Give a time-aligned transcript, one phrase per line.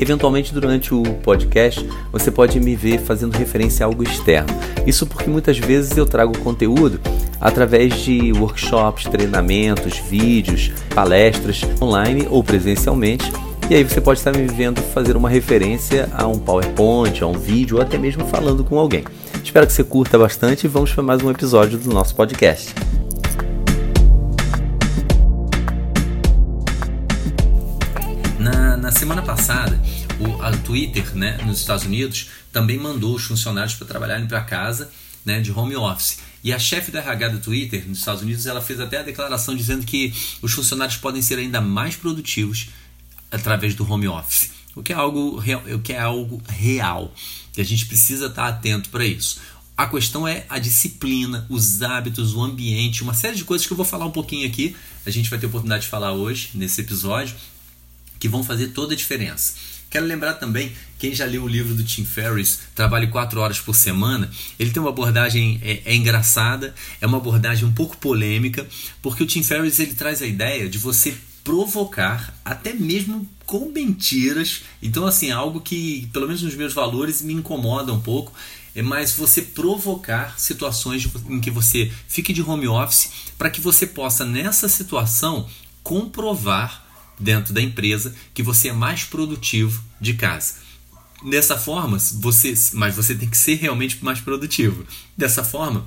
[0.00, 4.48] Eventualmente, durante o podcast, você pode me ver fazendo referência a algo externo.
[4.86, 7.00] Isso porque muitas vezes eu trago conteúdo
[7.40, 13.30] através de workshops, treinamentos, vídeos, palestras online ou presencialmente.
[13.70, 17.38] E aí você pode estar me vendo fazer uma referência a um PowerPoint, a um
[17.38, 19.04] vídeo ou até mesmo falando com alguém.
[19.42, 22.74] Espero que você curta bastante e vamos para mais um episódio do nosso podcast.
[28.84, 29.80] Na, na semana passada,
[30.20, 34.90] o Twitter, né, nos Estados Unidos, também mandou os funcionários para trabalharem para casa,
[35.24, 36.18] né, de home office.
[36.42, 39.56] E a chefe da RH do Twitter nos Estados Unidos, ela fez até a declaração
[39.56, 40.12] dizendo que
[40.42, 42.68] os funcionários podem ser ainda mais produtivos
[43.30, 45.42] através do home office, o que é algo,
[45.74, 47.10] o que é algo real.
[47.56, 49.40] E a gente precisa estar atento para isso.
[49.74, 53.76] A questão é a disciplina, os hábitos, o ambiente, uma série de coisas que eu
[53.76, 54.76] vou falar um pouquinho aqui.
[55.06, 57.34] A gente vai ter oportunidade de falar hoje, nesse episódio,
[58.24, 59.52] que vão fazer toda a diferença.
[59.90, 63.74] Quero lembrar também, quem já leu o livro do Tim Ferriss, Trabalhe 4 horas por
[63.74, 68.66] semana, ele tem uma abordagem é, é, engraçada, é uma abordagem um pouco polêmica,
[69.02, 71.14] porque o Tim Ferriss ele traz a ideia de você
[71.44, 74.62] provocar, até mesmo com mentiras.
[74.82, 78.32] Então, assim, é algo que, pelo menos nos meus valores, me incomoda um pouco.
[78.74, 83.86] É mais você provocar situações em que você fique de home office para que você
[83.86, 85.46] possa, nessa situação,
[85.82, 86.83] comprovar
[87.18, 90.54] dentro da empresa que você é mais produtivo de casa.
[91.24, 94.86] Dessa forma, você, mas você tem que ser realmente mais produtivo.
[95.16, 95.86] Dessa forma,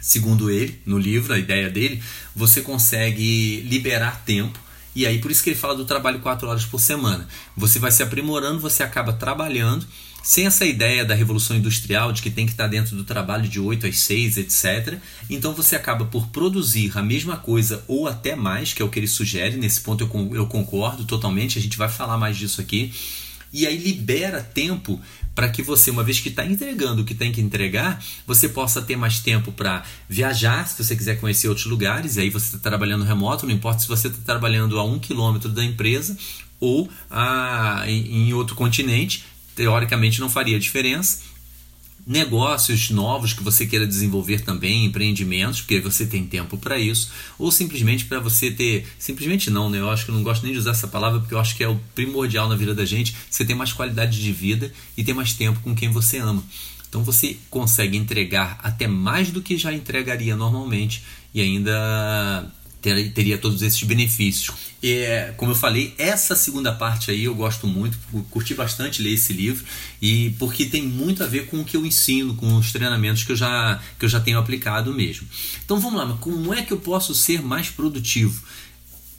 [0.00, 2.02] segundo ele, no livro, a ideia dele,
[2.34, 4.58] você consegue liberar tempo
[4.94, 7.26] e aí por isso que ele fala do trabalho 4 horas por semana.
[7.56, 9.86] Você vai se aprimorando, você acaba trabalhando
[10.22, 13.58] sem essa ideia da revolução industrial de que tem que estar dentro do trabalho de
[13.58, 14.98] 8 às 6, etc.
[15.28, 18.98] Então você acaba por produzir a mesma coisa ou até mais, que é o que
[18.98, 19.56] ele sugere.
[19.56, 22.92] Nesse ponto eu, eu concordo totalmente, a gente vai falar mais disso aqui.
[23.52, 24.98] E aí libera tempo
[25.34, 28.80] para que você, uma vez que está entregando o que tem que entregar, você possa
[28.82, 32.70] ter mais tempo para viajar, se você quiser conhecer outros lugares, e aí você está
[32.70, 36.16] trabalhando remoto, não importa se você está trabalhando a um quilômetro da empresa
[36.60, 39.24] ou a, em, em outro continente,
[39.54, 41.20] teoricamente não faria diferença.
[42.04, 47.52] Negócios novos que você queira desenvolver também, empreendimentos, porque você tem tempo para isso, ou
[47.52, 48.86] simplesmente para você ter.
[48.98, 49.78] Simplesmente não, né?
[49.78, 51.62] Eu acho que eu não gosto nem de usar essa palavra, porque eu acho que
[51.62, 53.14] é o primordial na vida da gente.
[53.30, 56.42] Você ter mais qualidade de vida e ter mais tempo com quem você ama.
[56.88, 61.02] Então você consegue entregar até mais do que já entregaria normalmente
[61.32, 64.54] e ainda ter, teria todos esses benefícios.
[64.82, 65.06] E,
[65.36, 67.96] como eu falei, essa segunda parte aí eu gosto muito,
[68.28, 69.64] curti bastante ler esse livro
[70.00, 73.30] e porque tem muito a ver com o que eu ensino, com os treinamentos que
[73.30, 75.26] eu já, que eu já tenho aplicado mesmo.
[75.64, 78.42] Então vamos lá, mas como é que eu posso ser mais produtivo?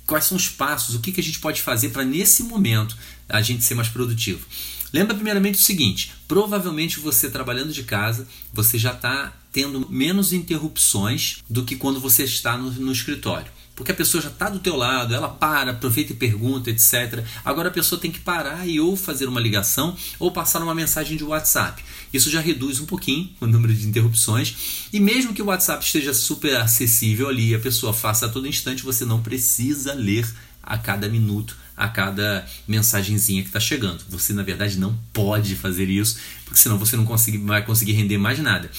[0.05, 0.95] Quais são os passos?
[0.95, 2.97] O que, que a gente pode fazer para nesse momento
[3.29, 4.45] a gente ser mais produtivo?
[4.93, 11.39] Lembra primeiramente o seguinte: provavelmente você trabalhando de casa, você já está tendo menos interrupções
[11.49, 14.75] do que quando você está no, no escritório porque a pessoa já está do teu
[14.75, 17.25] lado, ela para, aproveita e pergunta, etc.
[17.43, 21.17] Agora a pessoa tem que parar e ou fazer uma ligação ou passar uma mensagem
[21.17, 21.83] de WhatsApp.
[22.13, 24.87] Isso já reduz um pouquinho o número de interrupções.
[24.93, 28.83] E mesmo que o WhatsApp esteja super acessível ali, a pessoa faça a todo instante,
[28.83, 30.27] você não precisa ler
[30.61, 34.03] a cada minuto, a cada mensagenzinha que está chegando.
[34.09, 38.17] Você, na verdade, não pode fazer isso, porque senão você não consegue, vai conseguir render
[38.17, 38.69] mais nada.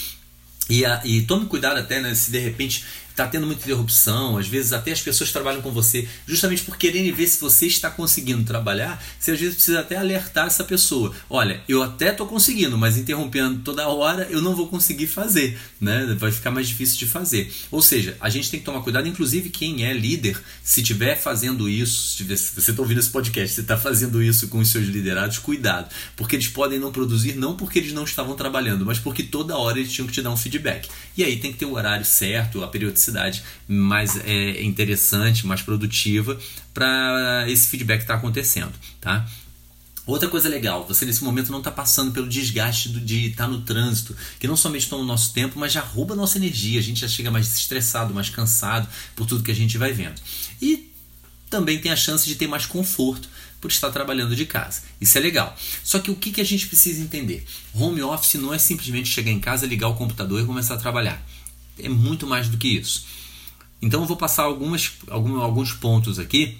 [0.69, 4.49] E, a, e tome cuidado até né, se de repente está tendo muita interrupção, às
[4.49, 8.43] vezes até as pessoas trabalham com você justamente por quererem ver se você está conseguindo
[8.43, 11.15] trabalhar, você às vezes precisa até alertar essa pessoa.
[11.31, 16.17] Olha, eu até estou conseguindo, mas interrompendo toda hora eu não vou conseguir fazer, né?
[16.19, 17.53] Vai ficar mais difícil de fazer.
[17.71, 21.69] Ou seja, a gente tem que tomar cuidado, inclusive quem é líder, se estiver fazendo
[21.69, 25.39] isso, se você está ouvindo esse podcast, se está fazendo isso com os seus liderados,
[25.39, 29.57] cuidado, porque eles podem não produzir não porque eles não estavam trabalhando, mas porque toda
[29.57, 30.89] hora eles tinham que te dar um feedback.
[31.17, 35.63] E aí tem que ter o horário certo, a periodicidade cidade mais é, interessante, mais
[35.63, 36.39] produtiva
[36.73, 39.27] para esse feedback estar tá acontecendo, tá?
[40.07, 43.63] Outra coisa legal, você nesse momento não está passando pelo desgaste de estar tá no
[43.63, 46.83] trânsito, que não somente toma o nosso tempo, mas já rouba a nossa energia, a
[46.83, 48.87] gente já chega mais estressado, mais cansado
[49.17, 50.21] por tudo que a gente vai vendo.
[50.61, 50.91] E
[51.49, 53.29] também tem a chance de ter mais conforto,
[53.65, 54.83] por estar trabalhando de casa.
[55.01, 55.57] Isso é legal.
[55.83, 57.47] Só que o que, que a gente precisa entender?
[57.73, 61.27] Home office não é simplesmente chegar em casa, ligar o computador e começar a trabalhar.
[61.79, 63.07] É muito mais do que isso.
[63.81, 66.59] Então eu vou passar algumas, alguns, alguns pontos aqui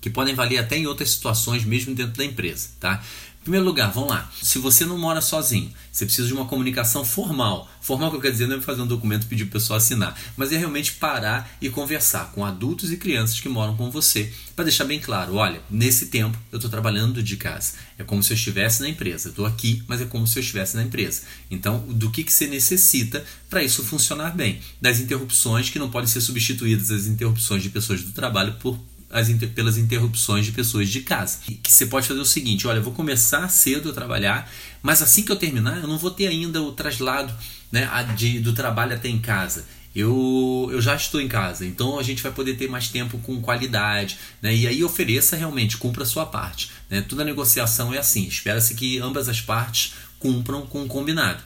[0.00, 2.70] que podem valer até em outras situações, mesmo dentro da empresa.
[2.80, 3.02] Tá?
[3.42, 4.30] Primeiro lugar, vamos lá.
[4.40, 7.68] Se você não mora sozinho, você precisa de uma comunicação formal.
[7.80, 9.78] Formal que eu quero dizer não é fazer um documento e pedir para o pessoal
[9.78, 14.32] assinar, mas é realmente parar e conversar com adultos e crianças que moram com você,
[14.54, 17.72] para deixar bem claro, olha, nesse tempo eu estou trabalhando de casa.
[17.98, 19.30] É como se eu estivesse na empresa.
[19.30, 21.22] Estou aqui, mas é como se eu estivesse na empresa.
[21.50, 24.60] Então, do que, que você necessita para isso funcionar bem?
[24.80, 28.78] Das interrupções que não podem ser substituídas, as interrupções de pessoas do trabalho por
[29.12, 31.38] as inter, pelas interrupções de pessoas de casa.
[31.48, 34.50] E que você pode fazer o seguinte: olha, eu vou começar cedo a trabalhar,
[34.82, 37.32] mas assim que eu terminar, eu não vou ter ainda o traslado
[37.70, 39.64] né, de, do trabalho até em casa.
[39.94, 43.42] Eu, eu já estou em casa, então a gente vai poder ter mais tempo com
[43.42, 44.54] qualidade, né?
[44.56, 46.70] E aí ofereça realmente, cumpra a sua parte.
[46.88, 47.02] Né?
[47.02, 51.42] Toda negociação é assim, espera-se que ambas as partes cumpram com o combinado.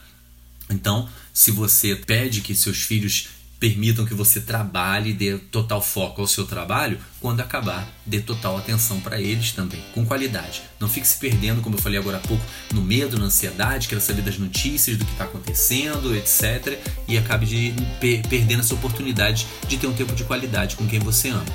[0.69, 3.27] Então, se você pede que seus filhos
[3.59, 8.99] permitam que você trabalhe, dê total foco ao seu trabalho, quando acabar, dê total atenção
[8.99, 10.61] para eles também, com qualidade.
[10.79, 12.43] Não fique se perdendo, como eu falei agora há pouco,
[12.73, 16.79] no medo, na ansiedade, queira saber das notícias, do que está acontecendo, etc.
[17.07, 20.99] E acabe de per perdendo essa oportunidade de ter um tempo de qualidade com quem
[20.99, 21.45] você ama.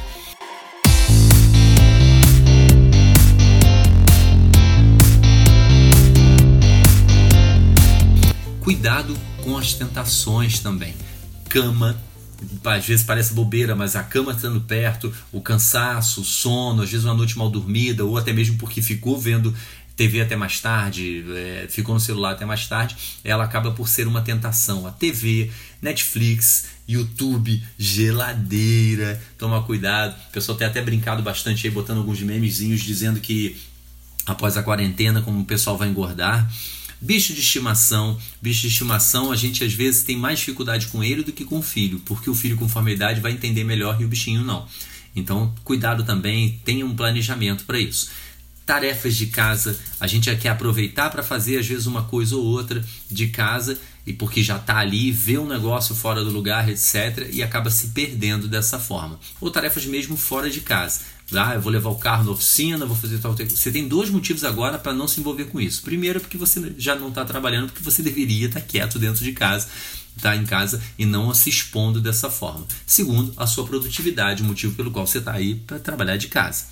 [8.60, 10.94] Cuidado com as tentações também
[11.52, 12.00] cama.
[12.64, 17.04] Às vezes parece bobeira, mas a cama estando perto, o cansaço, o sono, às vezes
[17.04, 19.54] uma noite mal dormida, ou até mesmo porque ficou vendo
[19.94, 24.08] TV até mais tarde, é, ficou no celular até mais tarde, ela acaba por ser
[24.08, 24.86] uma tentação.
[24.86, 30.16] A TV, Netflix, YouTube, geladeira, toma cuidado.
[30.28, 33.56] O pessoal tem até brincado bastante aí, botando alguns memezinhos dizendo que
[34.26, 36.50] após a quarentena, como o pessoal vai engordar.
[37.02, 38.16] Bicho de estimação.
[38.40, 41.58] Bicho de estimação, a gente às vezes tem mais dificuldade com ele do que com
[41.58, 44.68] o filho, porque o filho, conforme a idade, vai entender melhor e o bichinho não.
[45.14, 48.10] Então, cuidado também, tenha um planejamento para isso.
[48.64, 52.84] Tarefas de casa, a gente quer aproveitar para fazer às vezes uma coisa ou outra
[53.10, 53.76] de casa
[54.06, 57.88] e porque já está ali, vê um negócio fora do lugar, etc., e acaba se
[57.88, 59.18] perdendo dessa forma.
[59.40, 61.00] Ou tarefas mesmo fora de casa.
[61.36, 63.34] Ah, eu vou levar o carro na oficina, vou fazer tal.
[63.34, 65.82] Você tem dois motivos agora para não se envolver com isso.
[65.82, 69.32] Primeiro, porque você já não está trabalhando, porque você deveria estar tá quieto dentro de
[69.32, 69.68] casa,
[70.16, 72.66] estar tá em casa e não se expondo dessa forma.
[72.86, 76.71] Segundo, a sua produtividade, o motivo pelo qual você está aí para trabalhar de casa.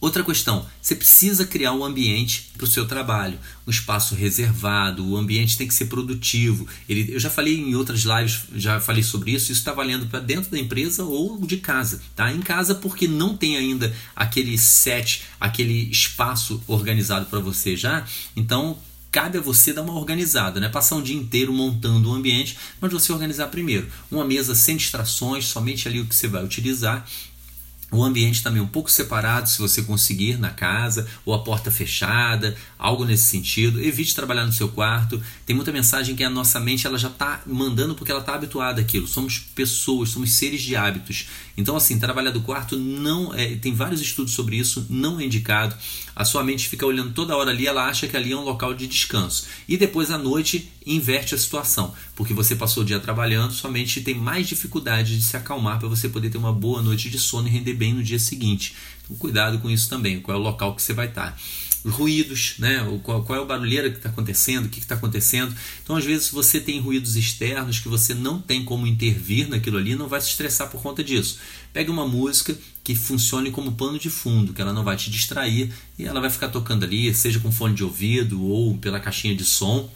[0.00, 5.14] Outra questão, você precisa criar um ambiente para o seu trabalho, um espaço reservado, o
[5.14, 6.66] ambiente tem que ser produtivo.
[6.88, 10.20] Ele, eu já falei em outras lives, já falei sobre isso, isso está valendo para
[10.20, 12.00] dentro da empresa ou de casa.
[12.16, 12.32] Tá?
[12.32, 18.78] Em casa porque não tem ainda aquele set, aquele espaço organizado para você já, então
[19.10, 20.68] cabe a você dar uma organizada, né?
[20.68, 23.88] Passar um dia inteiro montando o um ambiente, mas você organizar primeiro.
[24.10, 27.04] Uma mesa sem distrações, somente ali o que você vai utilizar
[27.92, 32.56] o ambiente também um pouco separado, se você conseguir, na casa, ou a porta fechada,
[32.78, 33.82] algo nesse sentido.
[33.82, 35.20] Evite trabalhar no seu quarto.
[35.44, 38.80] Tem muita mensagem que a nossa mente ela já está mandando porque ela está habituada
[38.80, 39.08] àquilo.
[39.08, 41.26] Somos pessoas, somos seres de hábitos.
[41.60, 43.56] Então, assim, trabalhar do quarto não é.
[43.56, 45.76] Tem vários estudos sobre isso, não é indicado.
[46.16, 48.74] A sua mente fica olhando toda hora ali, ela acha que ali é um local
[48.74, 49.46] de descanso.
[49.68, 54.00] E depois à noite inverte a situação, porque você passou o dia trabalhando, sua mente
[54.00, 57.46] tem mais dificuldade de se acalmar para você poder ter uma boa noite de sono
[57.46, 58.74] e render bem no dia seguinte.
[59.04, 61.36] Então, cuidado com isso também, qual é o local que você vai estar
[61.84, 62.78] ruídos, né?
[63.02, 65.54] qual, qual é o barulheira que está acontecendo, o que está acontecendo.
[65.82, 69.94] Então, às vezes, você tem ruídos externos que você não tem como intervir naquilo ali,
[69.94, 71.38] não vai se estressar por conta disso.
[71.72, 75.72] Pegue uma música que funcione como pano de fundo, que ela não vai te distrair
[75.98, 79.44] e ela vai ficar tocando ali, seja com fone de ouvido ou pela caixinha de
[79.44, 79.90] som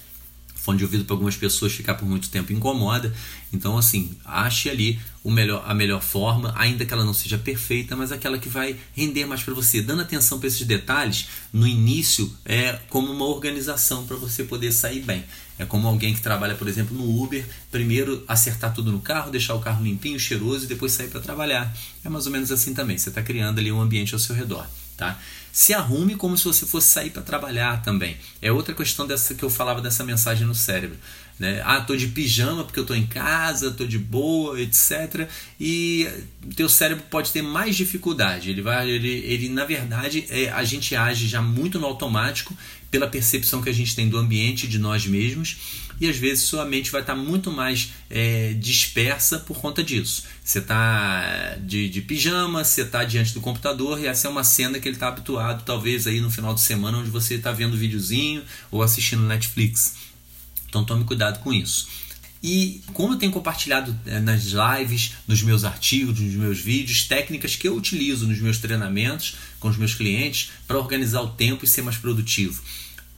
[0.64, 3.14] fone de ouvido para algumas pessoas ficar por muito tempo incomoda.
[3.52, 7.94] Então, assim, ache ali o melhor, a melhor forma, ainda que ela não seja perfeita,
[7.94, 9.82] mas aquela que vai render mais para você.
[9.82, 15.00] Dando atenção para esses detalhes, no início é como uma organização para você poder sair
[15.00, 15.22] bem.
[15.58, 19.54] É como alguém que trabalha, por exemplo, no Uber, primeiro acertar tudo no carro, deixar
[19.54, 21.76] o carro limpinho, cheiroso e depois sair para trabalhar.
[22.02, 22.96] É mais ou menos assim também.
[22.96, 24.66] Você está criando ali um ambiente ao seu redor.
[24.96, 25.18] Tá?
[25.52, 28.16] Se arrume como se você fosse sair para trabalhar também.
[28.40, 30.98] É outra questão dessa que eu falava dessa mensagem no cérebro.
[31.38, 31.60] Né?
[31.64, 35.28] Ah, tô de pijama porque eu tô em casa, tô de boa, etc.
[35.58, 36.08] E
[36.54, 38.50] teu cérebro pode ter mais dificuldade.
[38.50, 42.56] Ele vai, ele, ele na verdade, é, a gente age já muito no automático
[42.90, 45.56] pela percepção que a gente tem do ambiente, de nós mesmos,
[46.00, 50.22] e às vezes sua mente vai estar muito mais é, dispersa por conta disso.
[50.44, 54.78] Você está de, de pijama, você está diante do computador e essa é uma cena
[54.78, 58.44] que ele está habituado, talvez aí no final de semana, onde você está vendo videozinho
[58.70, 60.13] ou assistindo Netflix.
[60.74, 61.86] Então tome cuidado com isso.
[62.42, 67.54] E como eu tenho compartilhado é, nas lives, nos meus artigos, nos meus vídeos, técnicas
[67.54, 71.68] que eu utilizo nos meus treinamentos com os meus clientes para organizar o tempo e
[71.68, 72.60] ser mais produtivo.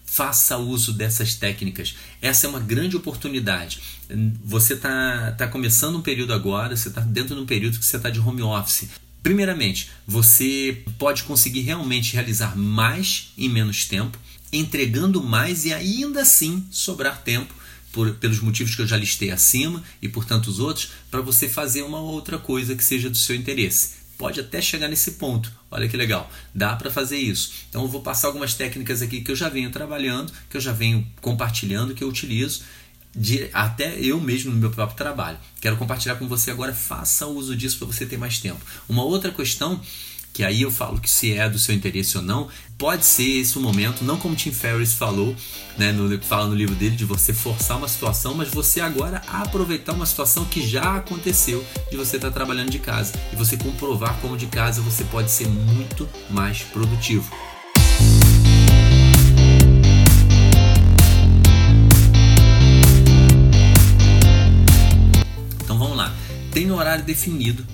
[0.05, 1.97] Faça uso dessas técnicas.
[2.21, 3.81] Essa é uma grande oportunidade.
[4.45, 7.97] Você está tá começando um período agora, você está dentro de um período que você
[7.97, 8.91] está de home office.
[9.23, 14.17] Primeiramente, você pode conseguir realmente realizar mais em menos tempo,
[14.53, 17.55] entregando mais e ainda assim sobrar tempo
[17.93, 21.83] por, pelos motivos que eu já listei acima e por tantos outros, para você fazer
[21.83, 25.53] uma outra coisa que seja do seu interesse pode até chegar nesse ponto.
[25.71, 27.53] Olha que legal, dá para fazer isso.
[27.69, 30.73] Então eu vou passar algumas técnicas aqui que eu já venho trabalhando, que eu já
[30.73, 32.62] venho compartilhando, que eu utilizo
[33.15, 35.38] de, até eu mesmo no meu próprio trabalho.
[35.61, 38.61] Quero compartilhar com você agora, faça uso disso para você ter mais tempo.
[38.88, 39.81] Uma outra questão
[40.37, 43.57] que aí eu falo que se é do seu interesse ou não, pode ser esse
[43.57, 45.35] o momento, não como Tim Ferriss falou,
[45.78, 49.95] né, no, fala no livro dele, de você forçar uma situação, mas você agora aproveitar
[49.95, 54.14] uma situação que já aconteceu, de você estar tá trabalhando de casa e você comprovar
[54.21, 57.35] como de casa você pode ser muito mais produtivo.
[65.64, 66.14] Então vamos lá,
[66.52, 67.66] tem horário definido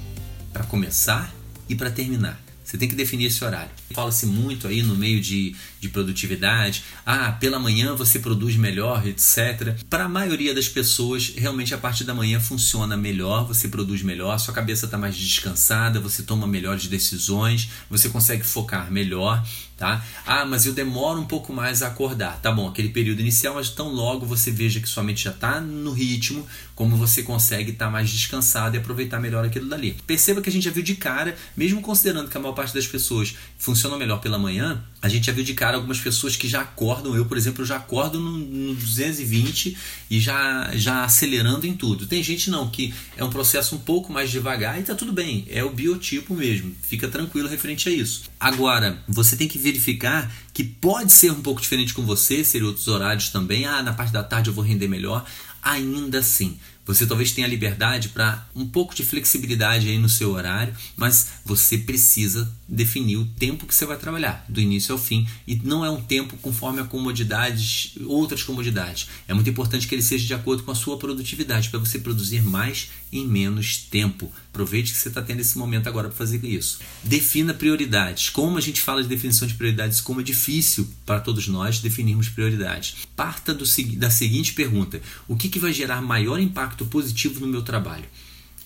[0.53, 1.35] para começar
[1.69, 2.52] e para terminar.
[2.73, 3.69] Você tem que definir esse horário.
[3.91, 6.83] Fala-se muito aí no meio de, de produtividade.
[7.05, 9.77] Ah, pela manhã você produz melhor, etc.
[9.91, 14.39] Para a maioria das pessoas, realmente a parte da manhã funciona melhor, você produz melhor,
[14.39, 19.47] sua cabeça está mais descansada, você toma melhores decisões, você consegue focar melhor
[19.83, 20.01] tá?
[20.25, 22.41] Ah, mas eu demoro um pouco mais a acordar.
[22.41, 25.61] Tá bom, aquele período inicial, mas tão logo você veja que sua mente já está
[25.61, 26.47] no ritmo,
[26.77, 29.97] como você consegue estar tá mais descansado e aproveitar melhor aquilo dali.
[30.07, 32.87] Perceba que a gente já viu de cara, mesmo considerando que a maior parte das
[32.87, 36.61] pessoas funcionam melhor pela manhã, a gente já viu de cara algumas pessoas que já
[36.61, 37.17] acordam.
[37.17, 39.77] Eu, por exemplo, já acordo no, no 220
[40.09, 42.07] e já, já acelerando em tudo.
[42.07, 45.45] Tem gente não, que é um processo um pouco mais devagar e tá tudo bem.
[45.51, 46.73] É o biotipo mesmo.
[46.83, 48.23] Fica tranquilo referente a isso.
[48.39, 52.89] Agora, você tem que verificar que pode ser um pouco diferente com você, ser outros
[52.89, 53.65] horários também.
[53.65, 55.25] Ah, na parte da tarde eu vou render melhor.
[55.63, 60.75] Ainda assim, você talvez tenha liberdade para um pouco de flexibilidade aí no seu horário,
[60.97, 65.55] mas você precisa definir o tempo que você vai trabalhar, do início ao fim, e
[65.63, 69.09] não é um tempo conforme a comodidades, outras comodidades.
[69.29, 72.43] É muito importante que ele seja de acordo com a sua produtividade, para você produzir
[72.43, 74.33] mais em menos tempo.
[74.53, 76.81] Aproveite que você está tendo esse momento agora para fazer isso.
[77.03, 78.29] Defina prioridades.
[78.29, 82.29] Como a gente fala de definição de prioridades, como é difícil para todos nós definirmos
[82.29, 82.97] prioridades.
[83.17, 83.65] Parta do,
[83.97, 88.05] da seguinte pergunta: o que, que vai gerar maior impacto positivo no meu trabalho?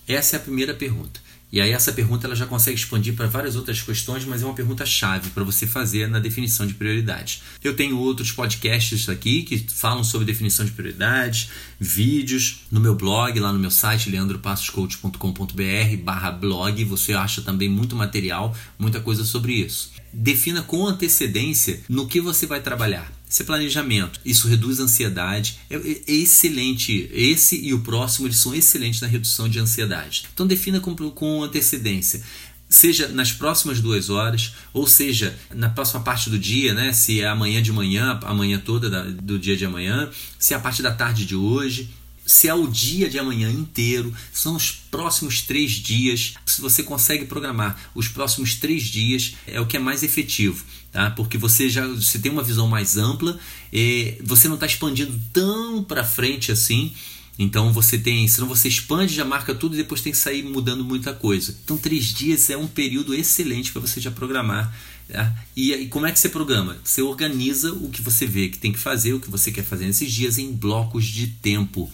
[0.08, 1.20] Essa é a primeira pergunta.
[1.52, 4.54] E aí essa pergunta ela já consegue expandir para várias outras questões, mas é uma
[4.54, 7.42] pergunta chave para você fazer na definição de prioridades.
[7.62, 11.48] Eu tenho outros podcasts aqui que falam sobre definição de prioridades,
[11.78, 17.94] vídeos no meu blog, lá no meu site leandropassoscoach.com.br barra blog, você acha também muito
[17.94, 19.92] material, muita coisa sobre isso.
[20.12, 23.15] Defina com antecedência no que você vai trabalhar.
[23.28, 27.10] Esse planejamento, isso reduz a ansiedade, é, é, excelente.
[27.12, 30.26] Esse e o próximo eles são excelentes na redução de ansiedade.
[30.32, 32.22] Então defina com, com antecedência
[32.68, 36.92] seja nas próximas duas horas, ou seja, na próxima parte do dia, né?
[36.92, 40.60] Se é amanhã de manhã, amanhã toda da, do dia de amanhã, se é a
[40.60, 41.88] parte da tarde de hoje,
[42.26, 46.34] se é o dia de amanhã inteiro, são os próximos três dias.
[46.44, 51.10] Se você consegue programar os próximos três dias, é o que é mais efetivo, tá?
[51.10, 53.38] Porque você já você tem uma visão mais ampla,
[53.72, 56.92] e você não está expandindo tão para frente assim.
[57.38, 60.82] Então você tem, senão você expande, já marca tudo e depois tem que sair mudando
[60.82, 61.54] muita coisa.
[61.64, 64.74] Então três dias é um período excelente para você já programar.
[65.06, 65.34] Tá?
[65.54, 66.78] E, e como é que você programa?
[66.82, 69.86] Você organiza o que você vê que tem que fazer, o que você quer fazer
[69.86, 71.90] nesses dias em blocos de tempo.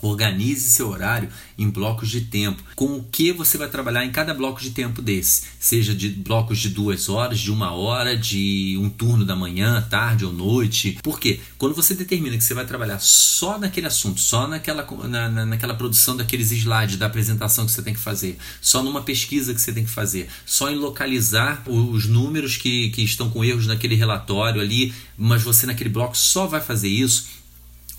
[0.00, 1.28] Organize seu horário
[1.58, 2.62] em blocos de tempo.
[2.76, 5.44] Com o que você vai trabalhar em cada bloco de tempo desse?
[5.58, 10.24] Seja de blocos de duas horas, de uma hora, de um turno da manhã, tarde
[10.24, 10.98] ou noite.
[11.02, 11.40] Por quê?
[11.56, 15.74] Quando você determina que você vai trabalhar só naquele assunto, só naquela, na, na, naquela
[15.74, 19.72] produção daqueles slides da apresentação que você tem que fazer, só numa pesquisa que você
[19.72, 24.60] tem que fazer, só em localizar os números que, que estão com erros naquele relatório
[24.60, 27.37] ali, mas você naquele bloco só vai fazer isso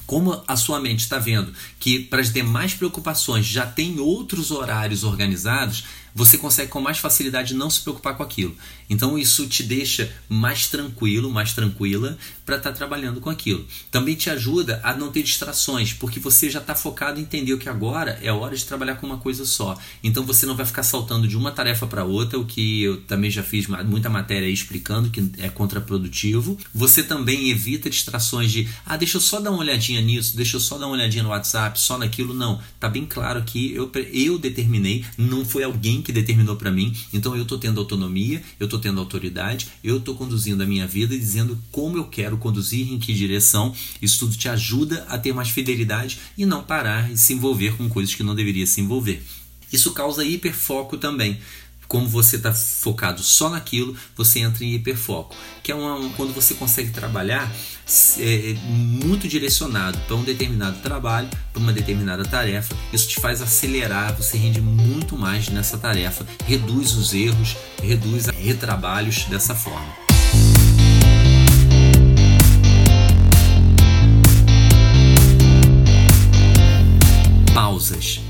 [0.10, 5.04] como a sua mente está vendo que para as demais preocupações já tem outros horários
[5.04, 8.56] organizados, você consegue com mais facilidade não se preocupar com aquilo.
[8.89, 13.66] Então isso te deixa mais tranquilo, mais tranquila para estar tá trabalhando com aquilo.
[13.92, 17.70] Também te ajuda a não ter distrações, porque você já está focado em entender que
[17.70, 19.78] agora é hora de trabalhar com uma coisa só.
[20.04, 23.30] Então você não vai ficar saltando de uma tarefa para outra, o que eu também
[23.30, 26.58] já fiz muita matéria aí explicando que é contraprodutivo.
[26.74, 30.62] Você também evita distrações de, ah, deixa eu só dar uma olhadinha nisso, deixa eu
[30.62, 32.34] só dar uma olhadinha no WhatsApp, só naquilo.
[32.34, 36.96] Não, tá bem claro que eu, eu determinei, não foi alguém que determinou para mim.
[37.13, 41.13] Então eu estou tendo autonomia, eu estou tendo autoridade, eu estou conduzindo a minha vida
[41.16, 43.74] e dizendo como eu quero conduzir, em que direção.
[44.01, 47.89] Isso tudo te ajuda a ter mais fidelidade e não parar e se envolver com
[47.89, 49.24] coisas que não deveria se envolver.
[49.72, 51.39] Isso causa hiperfoco também
[51.89, 56.53] como você está focado só naquilo, você entra em hiperfoco, que é uma, quando você
[56.53, 57.51] consegue trabalhar
[58.19, 62.75] é, muito direcionado para um determinado trabalho, para uma determinada tarefa.
[62.93, 69.25] Isso te faz acelerar, você rende muito mais nessa tarefa, reduz os erros, reduz retrabalhos
[69.25, 69.91] dessa forma.
[77.51, 78.22] Pausas.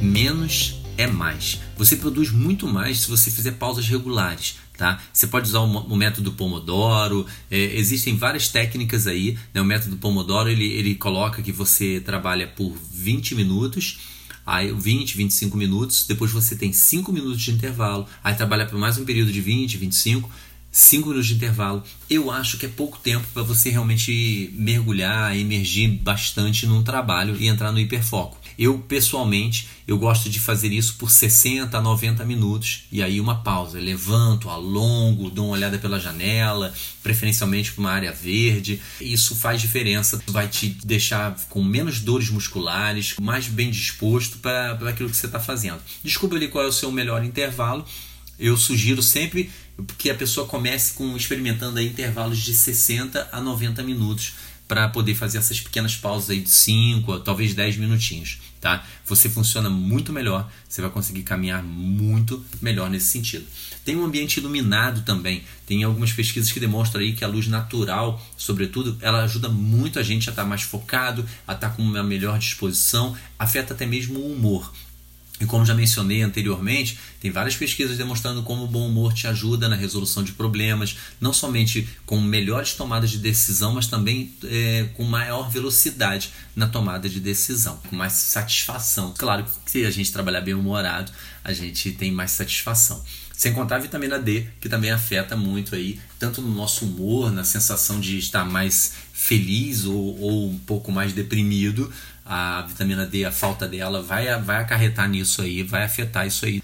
[0.00, 1.60] Menos é mais.
[1.76, 4.56] Você produz muito mais se você fizer pausas regulares.
[4.76, 5.00] Tá?
[5.12, 9.38] Você pode usar o, método Pomodoro, é, existem várias técnicas aí.
[9.54, 9.60] Né?
[9.60, 13.98] O método Pomodoro ele, ele coloca que você trabalha por 20 minutos,
[14.46, 18.96] aí 20, 25 minutos, depois você tem 5 minutos de intervalo, aí trabalha por mais
[18.98, 20.30] um período de 20, 25
[20.70, 21.82] 5 minutos de intervalo.
[22.08, 27.46] Eu acho que é pouco tempo para você realmente mergulhar, emergir bastante num trabalho e
[27.46, 28.38] entrar no hiperfoco.
[28.58, 33.36] Eu, pessoalmente, eu gosto de fazer isso por 60 a 90 minutos e aí uma
[33.36, 33.78] pausa.
[33.78, 38.80] Eu levanto, alongo, dou uma olhada pela janela, preferencialmente para uma área verde.
[39.00, 45.08] Isso faz diferença, vai te deixar com menos dores musculares, mais bem disposto para aquilo
[45.08, 45.80] que você está fazendo.
[46.02, 47.84] Descubra ali qual é o seu melhor intervalo.
[48.40, 49.50] Eu sugiro sempre
[49.96, 54.34] que a pessoa comece com experimentando intervalos de 60 a 90 minutos
[54.68, 58.84] para poder fazer essas pequenas pausas aí de 5, talvez 10 minutinhos, tá?
[59.06, 63.46] Você funciona muito melhor, você vai conseguir caminhar muito melhor nesse sentido.
[63.82, 68.22] Tem um ambiente iluminado também, tem algumas pesquisas que demonstram aí que a luz natural,
[68.36, 71.80] sobretudo, ela ajuda muito a gente a estar tá mais focado, a estar tá com
[71.80, 74.70] uma melhor disposição, afeta até mesmo o humor.
[75.40, 79.68] E como já mencionei anteriormente, tem várias pesquisas demonstrando como o bom humor te ajuda
[79.68, 85.04] na resolução de problemas, não somente com melhores tomadas de decisão, mas também é, com
[85.04, 89.14] maior velocidade na tomada de decisão, com mais satisfação.
[89.16, 91.12] Claro que se a gente trabalhar bem humorado,
[91.44, 93.02] a gente tem mais satisfação.
[93.32, 97.44] Sem contar a vitamina D, que também afeta muito aí, tanto no nosso humor, na
[97.44, 101.92] sensação de estar mais feliz ou, ou um pouco mais deprimido,
[102.28, 106.62] a vitamina D, a falta dela, vai, vai acarretar nisso aí, vai afetar isso aí.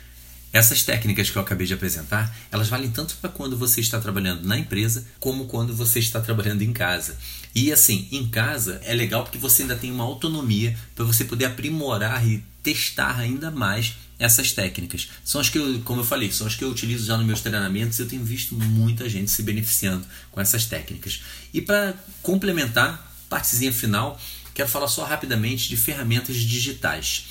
[0.52, 4.46] Essas técnicas que eu acabei de apresentar, elas valem tanto para quando você está trabalhando
[4.46, 7.16] na empresa, como quando você está trabalhando em casa.
[7.54, 11.46] E assim, em casa é legal porque você ainda tem uma autonomia para você poder
[11.46, 15.08] aprimorar e testar ainda mais essas técnicas.
[15.24, 17.40] São as que eu, como eu falei, são as que eu utilizo já nos meus
[17.40, 21.22] treinamentos e eu tenho visto muita gente se beneficiando com essas técnicas.
[21.52, 24.20] E para complementar, partezinha final,
[24.54, 27.26] quero falar só rapidamente de ferramentas digitais.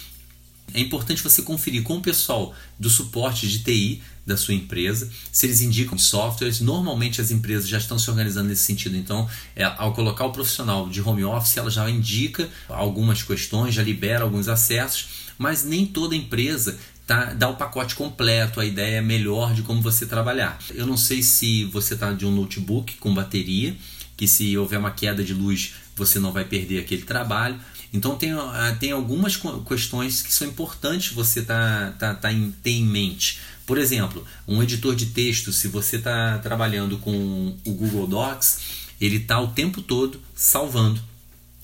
[0.73, 5.45] É importante você conferir com o pessoal do suporte de TI da sua empresa, se
[5.45, 6.62] eles indicam softwares.
[6.62, 8.95] Normalmente as empresas já estão se organizando nesse sentido.
[8.95, 13.83] Então, é, ao colocar o profissional de home office, ela já indica algumas questões, já
[13.83, 15.07] libera alguns acessos,
[15.38, 19.81] mas nem toda empresa tá, dá o pacote completo, a ideia é melhor de como
[19.81, 20.57] você trabalhar.
[20.71, 23.75] Eu não sei se você está de um notebook com bateria,
[24.15, 27.60] que se houver uma queda de luz você não vai perder aquele trabalho.
[27.93, 32.71] Então tem, ah, tem algumas questões que são importantes você tá, tá, tá em, ter
[32.71, 33.39] em mente.
[33.65, 38.60] Por exemplo, um editor de texto, se você está trabalhando com o Google Docs,
[38.99, 40.99] ele está o tempo todo salvando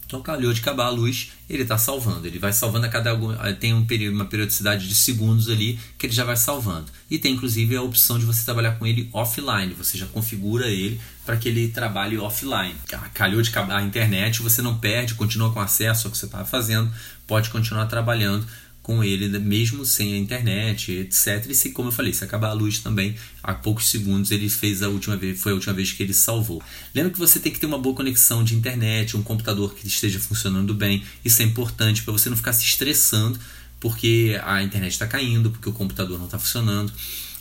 [0.09, 2.25] então calhou de acabar a luz, ele está salvando.
[2.25, 3.31] Ele vai salvando a cada algum.
[3.59, 6.87] Tem um período, uma periodicidade de segundos ali que ele já vai salvando.
[7.11, 9.71] E tem inclusive a opção de você trabalhar com ele offline.
[9.75, 12.73] Você já configura ele para que ele trabalhe offline.
[13.13, 16.43] Calhou de acabar a internet, você não perde, continua com acesso ao que você estava
[16.43, 16.91] fazendo,
[17.27, 18.47] pode continuar trabalhando
[18.89, 21.45] com ele, mesmo sem a internet, etc.
[21.47, 24.81] E se, como eu falei, se acabar a luz também, há poucos segundos ele fez
[24.81, 26.59] a última vez, foi a última vez que ele salvou.
[26.95, 30.19] Lembra que você tem que ter uma boa conexão de internet, um computador que esteja
[30.19, 31.03] funcionando bem.
[31.23, 33.39] Isso é importante para você não ficar se estressando
[33.79, 36.91] porque a internet está caindo, porque o computador não está funcionando.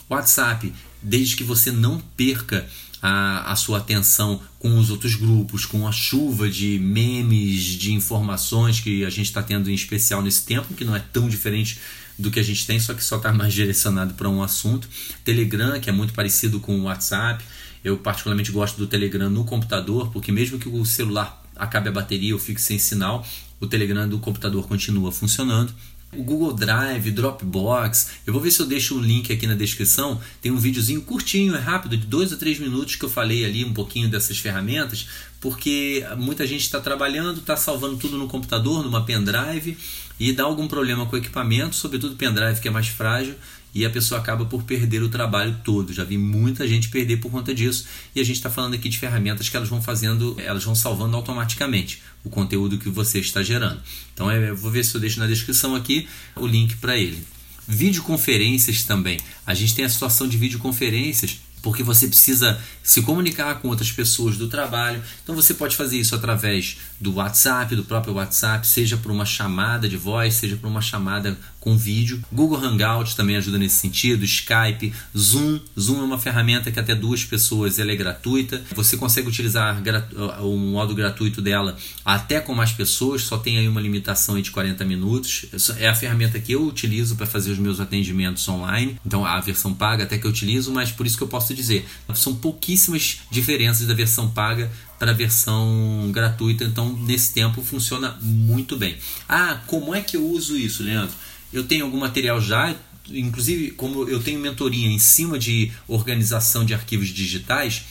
[0.07, 2.63] WhatsApp, desde que você não perca
[3.01, 8.79] a, a sua atenção com os outros grupos, com a chuva de memes, de informações
[8.79, 11.79] que a gente está tendo em especial nesse tempo, que não é tão diferente
[12.17, 14.87] do que a gente tem, só que só está mais direcionado para um assunto.
[15.23, 17.43] Telegram, que é muito parecido com o WhatsApp.
[17.83, 22.33] Eu particularmente gosto do Telegram no computador, porque mesmo que o celular acabe a bateria
[22.33, 23.25] ou fique sem sinal,
[23.59, 25.73] o Telegram do computador continua funcionando.
[26.11, 30.19] O Google Drive, Dropbox, eu vou ver se eu deixo o link aqui na descrição.
[30.41, 33.63] Tem um videozinho curtinho, é rápido, de dois a três minutos que eu falei ali
[33.63, 35.07] um pouquinho dessas ferramentas,
[35.39, 39.77] porque muita gente está trabalhando, está salvando tudo no computador, numa pendrive,
[40.19, 43.35] e dá algum problema com o equipamento, sobretudo pendrive que é mais frágil,
[43.73, 45.93] e a pessoa acaba por perder o trabalho todo.
[45.93, 48.97] Já vi muita gente perder por conta disso, e a gente está falando aqui de
[48.97, 53.81] ferramentas que elas vão fazendo, elas vão salvando automaticamente o conteúdo que você está gerando.
[54.13, 57.23] Então é, eu vou ver se eu deixo na descrição aqui o link para ele.
[57.67, 59.19] Videoconferências também.
[59.45, 64.37] A gente tem a situação de videoconferências porque você precisa se comunicar com outras pessoas
[64.37, 65.01] do trabalho.
[65.23, 69.87] Então você pode fazer isso através do WhatsApp, do próprio WhatsApp, seja por uma chamada
[69.87, 72.23] de voz, seja por uma chamada com vídeo.
[72.31, 75.59] Google Hangouts também ajuda nesse sentido, Skype, Zoom.
[75.79, 78.63] Zoom é uma ferramenta que até duas pessoas ela é gratuita.
[78.75, 79.81] Você consegue utilizar
[80.41, 84.85] o modo gratuito dela até com mais pessoas, só tem aí uma limitação de 40
[84.85, 85.45] minutos.
[85.77, 88.97] É a ferramenta que eu utilizo para fazer os meus atendimentos online.
[89.05, 91.85] Então a versão paga até que eu utilizo, mas por isso que eu posso dizer,
[92.13, 98.75] são pouquíssimas diferenças da versão paga para a versão gratuita, então nesse tempo funciona muito
[98.75, 98.97] bem.
[99.27, 101.15] Ah, como é que eu uso isso, Leandro?
[101.51, 102.75] Eu tenho algum material já,
[103.09, 107.85] inclusive como eu tenho mentoria em cima de organização de arquivos digitais,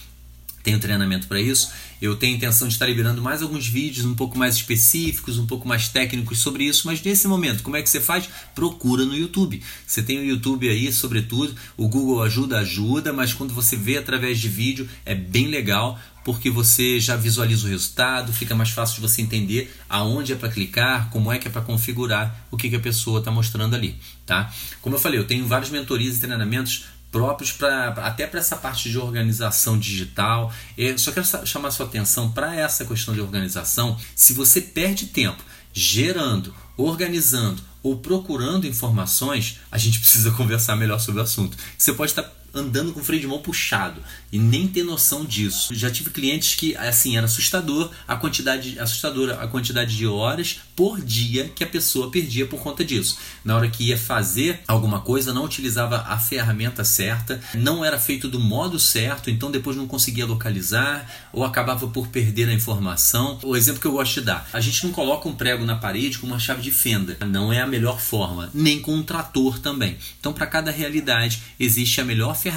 [0.68, 1.70] tenho treinamento para isso.
[2.00, 5.66] Eu tenho intenção de estar liberando mais alguns vídeos um pouco mais específicos, um pouco
[5.66, 8.28] mais técnicos sobre isso, mas nesse momento, como é que você faz?
[8.54, 9.62] Procura no YouTube.
[9.86, 14.38] Você tem o YouTube aí, sobretudo, o Google ajuda, ajuda, mas quando você vê através
[14.38, 19.00] de vídeo é bem legal, porque você já visualiza o resultado, fica mais fácil de
[19.00, 22.76] você entender aonde é para clicar, como é que é para configurar o que, que
[22.76, 24.52] a pessoa está mostrando ali, tá?
[24.82, 28.90] Como eu falei, eu tenho vários mentorias e treinamentos próprios para até para essa parte
[28.90, 30.52] de organização digital.
[30.76, 33.98] Eu só quero chamar sua atenção para essa questão de organização.
[34.14, 35.42] Se você perde tempo
[35.72, 41.56] gerando, organizando ou procurando informações, a gente precisa conversar melhor sobre o assunto.
[41.76, 45.74] Você pode estar andando com o freio de mão puxado e nem ter noção disso.
[45.74, 51.00] Já tive clientes que assim era assustador a quantidade assustadora a quantidade de horas por
[51.00, 53.18] dia que a pessoa perdia por conta disso.
[53.44, 58.28] Na hora que ia fazer alguma coisa, não utilizava a ferramenta certa, não era feito
[58.28, 63.38] do modo certo, então depois não conseguia localizar ou acabava por perder a informação.
[63.42, 66.18] O exemplo que eu gosto de dar: a gente não coloca um prego na parede
[66.18, 69.96] com uma chave de fenda, não é a melhor forma, nem com um trator também.
[70.20, 72.47] Então, para cada realidade existe a melhor ferramenta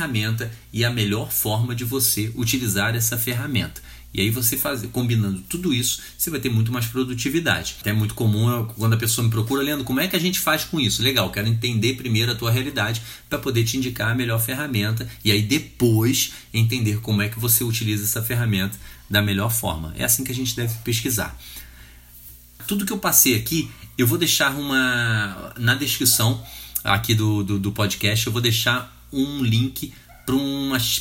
[0.72, 3.82] e a melhor forma de você utilizar essa ferramenta.
[4.14, 7.78] E aí você faz, combinando tudo isso, você vai ter muito mais produtividade.
[7.86, 10.66] É muito comum quando a pessoa me procura, Leandro, como é que a gente faz
[10.66, 11.02] com isso?
[11.02, 15.32] Legal, quero entender primeiro a tua realidade para poder te indicar a melhor ferramenta e
[15.32, 18.78] aí depois entender como é que você utiliza essa ferramenta
[19.10, 19.94] da melhor forma.
[19.98, 21.40] É assim que a gente deve pesquisar.
[22.68, 26.44] Tudo que eu passei aqui, eu vou deixar uma na descrição
[26.84, 29.94] aqui do, do, do podcast, eu vou deixar um link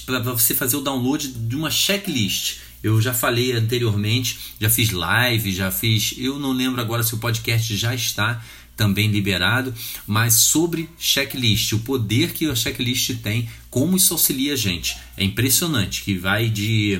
[0.05, 2.59] para você fazer o download de uma checklist.
[2.83, 6.15] Eu já falei anteriormente, já fiz live, já fiz.
[6.17, 8.43] Eu não lembro agora se o podcast já está
[8.77, 9.75] também liberado,
[10.07, 14.97] mas sobre checklist, o poder que a checklist tem, como isso auxilia a gente.
[15.19, 16.99] É impressionante, que vai de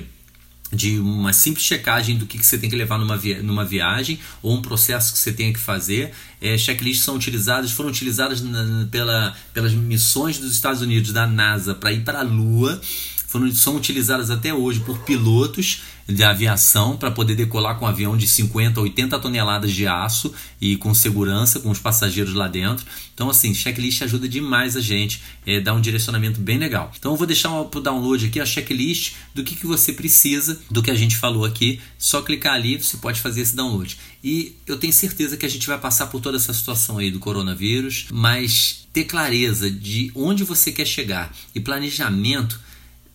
[0.73, 4.19] de uma simples checagem do que, que você tem que levar numa, via numa viagem
[4.43, 6.13] ou um processo que você tenha que fazer.
[6.41, 11.75] É, checklists são utilizadas, foram utilizadas na, pela, pelas missões dos Estados Unidos, da NASA,
[11.75, 12.81] para ir para a Lua.
[13.27, 18.17] Foram, são utilizadas até hoje por pilotos de aviação para poder decolar com um avião
[18.17, 22.85] de 50 a 80 toneladas de aço e com segurança, com os passageiros lá dentro.
[23.15, 26.93] Então, assim, checklist ajuda demais a gente, é, dá um direcionamento bem legal.
[26.99, 30.61] Então, eu vou deixar para o download aqui a checklist do que, que você precisa,
[30.71, 31.81] do que a gente falou aqui.
[31.99, 33.99] Só clicar ali, você pode fazer esse download.
[34.23, 37.19] E eu tenho certeza que a gente vai passar por toda essa situação aí do
[37.19, 42.61] coronavírus, mas ter clareza de onde você quer chegar e planejamento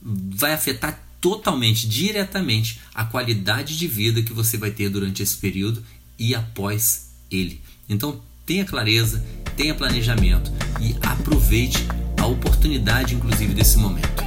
[0.02, 5.82] vai afetar totalmente, diretamente, a qualidade de vida que você vai ter durante esse período
[6.20, 7.60] e após ele.
[7.90, 9.26] Então, tenha clareza,
[9.58, 11.84] tenha planejamento e aproveite
[12.22, 14.24] a oportunidade, inclusive, desse momento.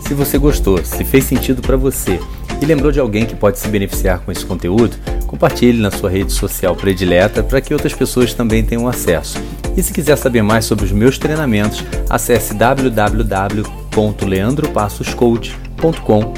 [0.00, 2.18] Se você gostou, se fez sentido para você
[2.60, 4.96] e lembrou de alguém que pode se beneficiar com esse conteúdo,
[5.28, 9.38] compartilhe na sou rede social predileta para que outras pessoas também tenham acesso.
[9.76, 16.34] E se quiser saber mais sobre os meus treinamentos, acesse www www.leandropassoscoach.com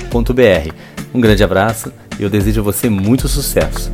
[1.15, 3.93] Um grande abraço e eu desejo a você muito sucesso.